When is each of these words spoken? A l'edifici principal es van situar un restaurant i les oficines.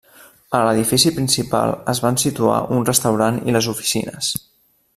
A 0.59 0.61
l'edifici 0.67 1.11
principal 1.17 1.73
es 1.93 2.01
van 2.05 2.17
situar 2.23 2.57
un 2.79 2.89
restaurant 2.89 3.39
i 3.51 3.55
les 3.59 3.69
oficines. 3.75 4.33